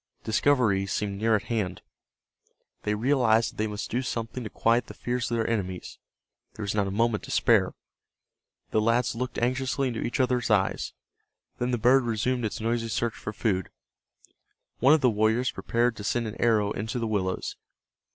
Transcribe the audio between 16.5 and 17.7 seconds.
into the willows.